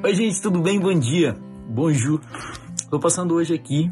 [0.00, 0.78] Oi, gente, tudo bem?
[0.78, 1.34] Bom dia.
[1.68, 2.20] Bonjour.
[2.76, 3.90] Estou passando hoje aqui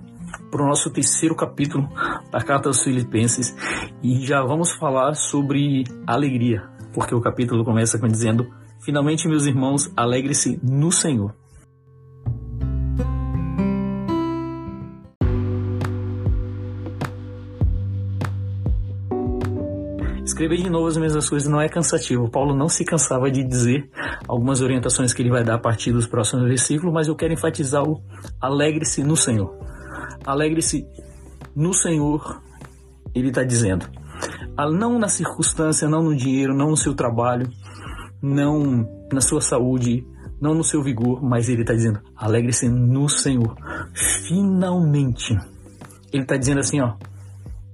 [0.53, 1.88] para o nosso terceiro capítulo
[2.30, 3.56] da Carta aos Filipenses
[4.04, 6.63] e já vamos falar sobre alegria,
[6.95, 8.46] porque o capítulo começa com dizendo:
[8.81, 11.35] Finalmente, meus irmãos, alegre-se no Senhor.
[20.27, 22.28] Escrever de novo as mesmas coisas não é cansativo.
[22.28, 23.88] Paulo não se cansava de dizer
[24.27, 27.84] algumas orientações que ele vai dar a partir dos próximos versículos, mas eu quero enfatizar
[27.84, 28.02] o
[28.41, 29.56] alegre-se no Senhor.
[30.27, 30.84] Alegre-se
[31.55, 32.42] no Senhor,
[33.14, 33.86] ele está dizendo.
[34.73, 37.48] Não na circunstância, não no dinheiro, não no seu trabalho,
[38.20, 40.05] não na sua saúde,
[40.41, 43.56] não no seu vigor, mas ele está dizendo: alegre-se no Senhor.
[44.27, 45.38] Finalmente.
[46.12, 46.95] Ele está dizendo assim: ó.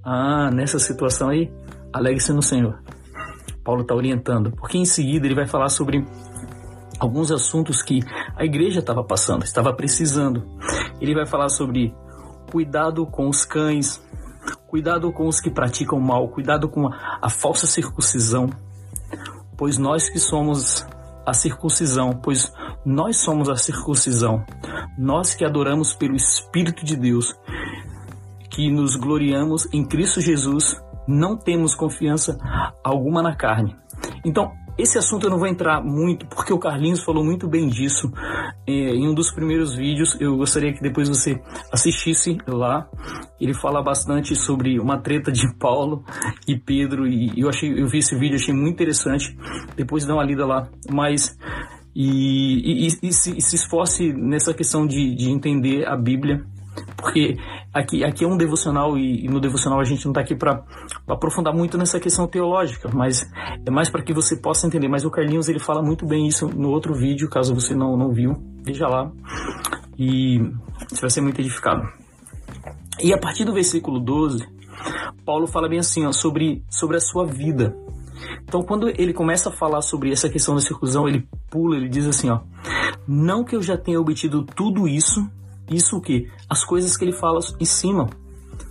[0.05, 1.49] Ah, nessa situação aí,
[1.93, 2.81] Alegre-se no Senhor.
[3.63, 6.05] Paulo está orientando, porque em seguida ele vai falar sobre
[6.99, 7.99] alguns assuntos que
[8.35, 10.45] a igreja estava passando, estava precisando.
[10.99, 11.93] Ele vai falar sobre
[12.51, 14.01] cuidado com os cães,
[14.67, 18.49] cuidado com os que praticam mal, cuidado com a, a falsa circuncisão,
[19.57, 20.85] pois nós que somos
[21.25, 22.51] a circuncisão, pois
[22.85, 24.43] nós somos a circuncisão,
[24.97, 27.33] nós que adoramos pelo Espírito de Deus,
[28.49, 30.75] que nos gloriamos em Cristo Jesus,
[31.07, 32.37] não temos confiança
[32.83, 33.75] alguma na carne.
[34.25, 38.11] Então, esse assunto eu não vou entrar muito, porque o Carlinhos falou muito bem disso
[38.67, 40.19] é, em um dos primeiros vídeos.
[40.19, 41.39] Eu gostaria que depois você
[41.71, 42.87] assistisse lá.
[43.39, 46.03] Ele fala bastante sobre uma treta de Paulo
[46.47, 49.37] e Pedro, e eu achei, eu vi esse vídeo, achei muito interessante.
[49.75, 50.67] Depois dá uma lida lá.
[50.91, 51.37] Mas
[51.95, 56.43] e, e, e, se, e se esforce nessa questão de, de entender a Bíblia
[56.97, 57.37] porque
[57.73, 60.63] aqui, aqui é um devocional e, e no devocional a gente não está aqui para
[61.07, 63.29] aprofundar muito nessa questão teológica, mas
[63.65, 64.87] é mais para que você possa entender.
[64.87, 68.11] Mas o Carlinhos ele fala muito bem isso no outro vídeo, caso você não, não
[68.11, 69.11] viu, veja lá
[69.97, 70.39] e
[70.89, 71.83] você vai ser muito edificado.
[73.01, 74.47] E a partir do versículo 12,
[75.25, 77.75] Paulo fala bem assim ó, sobre, sobre a sua vida.
[78.43, 82.07] Então, quando ele começa a falar sobre essa questão da circuncisão, ele pula, ele diz
[82.07, 82.41] assim: ó,
[83.07, 85.27] Não que eu já tenha obtido tudo isso
[85.69, 86.29] isso o que?
[86.49, 88.09] As coisas que ele fala em cima,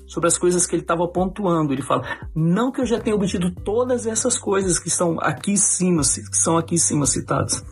[0.07, 1.73] sobre as coisas que ele estava pontuando.
[1.73, 2.03] Ele fala:
[2.35, 6.37] não que eu já tenha obtido todas essas coisas que estão aqui em cima, que
[6.37, 7.65] são aqui em cima citadas.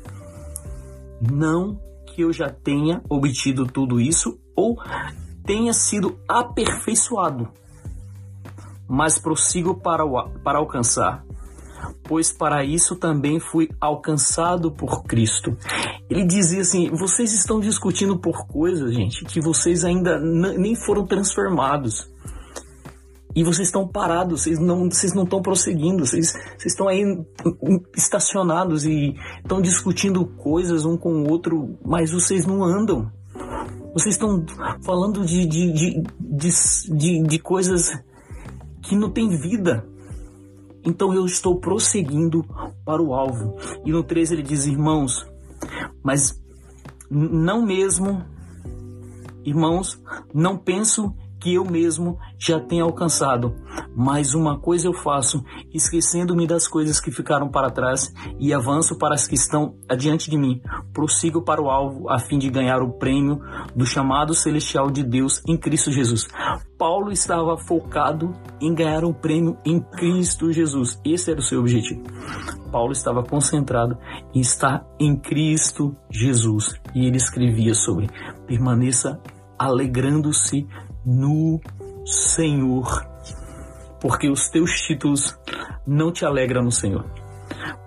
[1.20, 4.76] Não que eu já tenha obtido tudo isso ou
[5.44, 7.48] tenha sido aperfeiçoado,
[8.88, 10.04] mas prossigo para,
[10.42, 11.24] para alcançar
[12.04, 15.56] pois para isso também fui alcançado por Cristo.
[16.10, 22.10] Ele dizia assim: vocês estão discutindo por coisas, gente, que vocês ainda nem foram transformados.
[23.34, 27.04] E vocês estão parados, vocês não, vocês não estão prosseguindo, vocês, vocês estão aí
[27.96, 33.08] estacionados e estão discutindo coisas um com o outro, mas vocês não andam.
[33.94, 34.44] Vocês estão
[34.82, 36.02] falando de, de, de,
[36.88, 37.92] de, de coisas
[38.82, 39.86] que não têm vida.
[40.84, 42.44] Então eu estou prosseguindo
[42.84, 43.56] para o alvo.
[43.84, 45.29] E no 13 ele diz: Irmãos,
[46.02, 46.40] mas
[47.10, 48.24] não mesmo,
[49.44, 50.00] irmãos,
[50.32, 53.54] não penso que eu mesmo já tenha alcançado.
[54.02, 55.44] Mas uma coisa eu faço,
[55.74, 60.38] esquecendo-me das coisas que ficaram para trás e avanço para as que estão adiante de
[60.38, 60.62] mim.
[60.94, 63.42] Prossigo para o alvo a fim de ganhar o prêmio
[63.76, 66.26] do chamado celestial de Deus em Cristo Jesus.
[66.78, 70.98] Paulo estava focado em ganhar um prêmio em Cristo Jesus.
[71.04, 72.02] Esse era o seu objetivo.
[72.72, 73.98] Paulo estava concentrado
[74.32, 76.74] em estar em Cristo Jesus.
[76.94, 78.08] E ele escrevia sobre
[78.46, 79.20] permaneça
[79.58, 80.66] alegrando-se
[81.04, 81.60] no
[82.06, 83.09] Senhor,
[84.00, 85.38] porque os teus títulos
[85.86, 87.04] não te alegram no Senhor,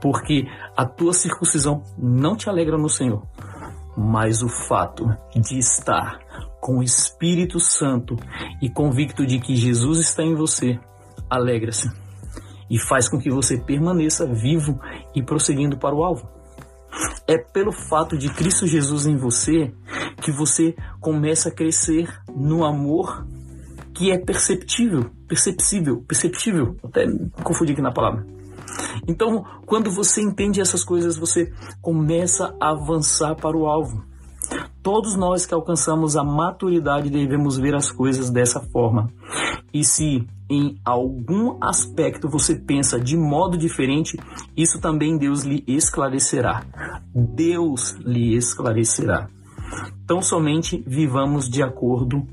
[0.01, 0.45] porque
[0.77, 3.27] a tua circuncisão não te alegra no Senhor,
[3.97, 6.19] mas o fato de estar
[6.61, 8.15] com o Espírito Santo
[8.61, 10.79] e convicto de que Jesus está em você,
[11.29, 11.91] alegra-se.
[12.69, 14.79] E faz com que você permaneça vivo
[15.13, 16.29] e prosseguindo para o alvo.
[17.27, 19.73] É pelo fato de Cristo Jesus em você
[20.21, 23.25] que você começa a crescer no amor
[23.93, 26.75] que é perceptível, perceptível, perceptível.
[26.83, 27.05] Até
[27.43, 28.25] confundi aqui na palavra.
[29.07, 31.51] Então, quando você entende essas coisas, você
[31.81, 34.03] começa a avançar para o alvo.
[34.81, 39.09] Todos nós que alcançamos a maturidade devemos ver as coisas dessa forma.
[39.73, 44.17] E se em algum aspecto você pensa de modo diferente,
[44.55, 46.63] isso também Deus lhe esclarecerá.
[47.15, 49.29] Deus lhe esclarecerá.
[50.05, 52.27] Tão somente vivamos de acordo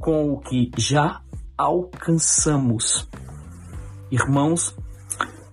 [0.00, 1.20] com o que já
[1.56, 3.08] alcançamos.
[4.10, 4.74] Irmãos,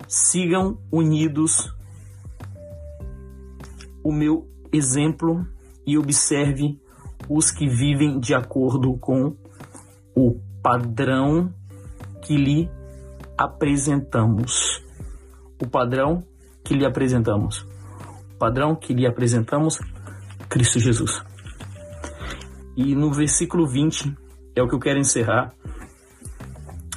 [0.07, 1.73] sigam unidos
[4.03, 5.45] o meu exemplo
[5.85, 6.79] e observe
[7.29, 9.35] os que vivem de acordo com
[10.15, 11.53] o padrão
[12.21, 12.69] que lhe
[13.37, 14.83] apresentamos.
[15.61, 16.23] O padrão
[16.63, 17.67] que lhe apresentamos.
[18.35, 19.79] O padrão que lhe apresentamos,
[20.49, 21.23] Cristo Jesus.
[22.75, 24.15] E no versículo 20,
[24.55, 25.53] é o que eu quero encerrar.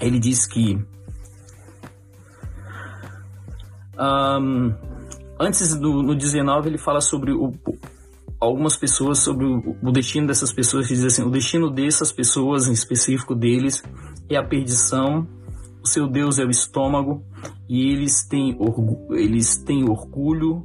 [0.01, 0.79] Ele diz que
[3.99, 4.75] um,
[5.41, 7.53] antes do no 19 ele fala sobre o,
[8.41, 12.69] algumas pessoas sobre o, o destino dessas pessoas que diz assim o destino dessas pessoas
[12.69, 13.83] em específico deles
[14.31, 15.27] é a perdição
[15.83, 17.25] o seu Deus é o estômago
[17.69, 18.57] e eles têm
[19.11, 20.65] eles têm orgulho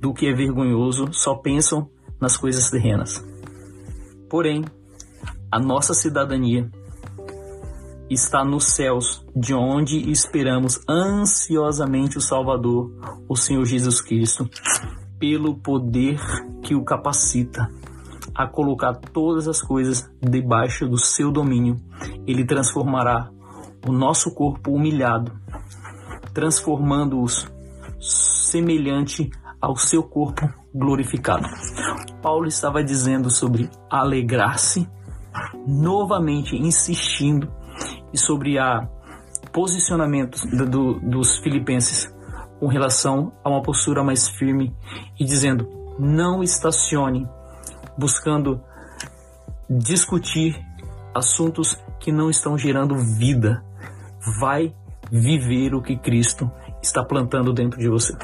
[0.00, 3.24] do que é vergonhoso só pensam nas coisas terrenas
[4.30, 4.64] porém
[5.50, 6.70] a nossa cidadania
[8.10, 12.90] está nos céus, de onde esperamos ansiosamente o Salvador,
[13.28, 14.48] o Senhor Jesus Cristo,
[15.18, 16.18] pelo poder
[16.62, 17.70] que o capacita
[18.34, 21.76] a colocar todas as coisas debaixo do seu domínio.
[22.26, 23.30] Ele transformará
[23.86, 25.32] o nosso corpo humilhado,
[26.32, 27.46] transformando-os
[28.00, 29.30] semelhante
[29.60, 31.48] ao seu corpo glorificado.
[32.22, 34.88] Paulo estava dizendo sobre alegrar-se,
[35.68, 37.52] novamente insistindo
[38.14, 38.88] sobre a
[39.52, 42.12] posicionamento do, dos filipenses
[42.58, 44.74] com relação a uma postura mais firme
[45.20, 45.68] e dizendo:
[45.98, 47.28] não estacione
[47.98, 48.62] buscando
[49.68, 50.58] discutir
[51.14, 53.62] assuntos que não estão gerando vida.
[54.40, 54.74] Vai
[55.10, 56.50] viver o que Cristo
[56.82, 58.16] está plantando dentro de você.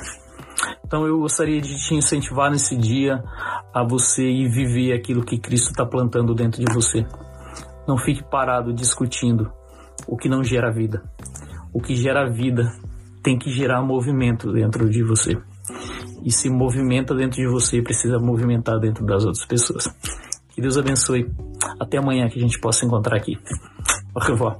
[0.84, 3.22] Então eu gostaria de te incentivar nesse dia
[3.72, 7.06] a você ir viver aquilo que Cristo está plantando dentro de você.
[7.86, 9.52] Não fique parado discutindo
[10.06, 11.02] o que não gera vida.
[11.72, 12.72] O que gera vida
[13.22, 15.36] tem que gerar movimento dentro de você.
[16.22, 19.84] E se movimenta dentro de você, precisa movimentar dentro das outras pessoas.
[20.50, 21.30] Que Deus abençoe.
[21.80, 23.38] Até amanhã que a gente possa encontrar aqui.
[24.14, 24.58] Au revoir.